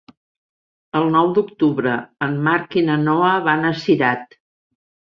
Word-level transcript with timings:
El 0.99 1.05
nou 1.17 1.29
d'octubre 1.35 1.95
en 2.29 2.35
Marc 2.49 2.81
i 2.83 2.85
na 2.91 2.99
Noa 3.05 3.37
van 3.49 3.73
a 3.73 3.75
Cirat. 3.87 4.39